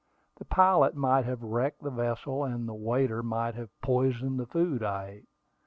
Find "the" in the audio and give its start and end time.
0.37-0.45, 1.83-1.91, 2.67-2.73, 4.39-4.47